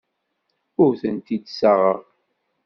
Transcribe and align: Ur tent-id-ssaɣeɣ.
Ur 0.83 0.91
tent-id-ssaɣeɣ. 1.01 1.99